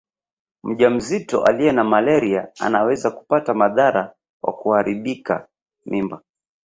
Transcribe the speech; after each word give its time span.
Mjamzito 0.63 1.43
aliye 1.43 1.71
na 1.71 1.83
malaria 1.83 2.47
anaweza 2.59 3.11
kupata 3.11 3.53
madhara 3.53 4.13
kwa 4.41 4.53
kuharibika 4.53 5.47
mimba 5.85 6.21